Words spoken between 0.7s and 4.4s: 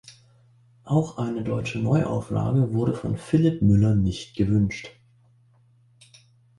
Auch eine deutsche Neuauflage wurde von Filip Müller nicht